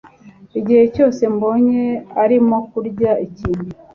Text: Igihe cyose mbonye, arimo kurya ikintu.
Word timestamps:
Igihe 0.59 0.83
cyose 0.95 1.21
mbonye, 1.35 1.83
arimo 2.23 2.57
kurya 2.71 3.11
ikintu. 3.25 3.69